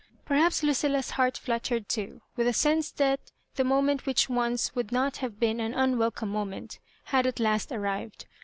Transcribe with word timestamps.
Perhaps 0.25 0.63
Lucilla's 0.63 1.11
heart 1.11 1.37
fluttered 1.37 1.87
too, 1.87 2.21
with 2.35 2.47
a 2.47 2.53
sense 2.53 2.89
that 2.93 3.29
the 3.53 3.63
moment 3.63 4.07
which 4.07 4.29
once 4.29 4.73
would 4.73 4.91
not 4.91 5.17
have 5.17 5.39
been 5.39 5.59
an 5.59 5.75
unwelcome 5.75 6.29
moment, 6.29 6.79
had 7.03 7.27
at 7.27 7.39
last 7.39 7.71
arrived. 7.71 8.25